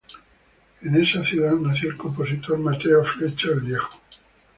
En 0.81 0.95
esta 0.95 1.23
ciudad 1.23 1.51
nació 1.53 1.91
el 1.91 1.97
compositor 1.97 2.57
Mateo 2.57 3.03
Flecha 3.05 3.49
el 3.49 3.59
viejo. 3.59 4.01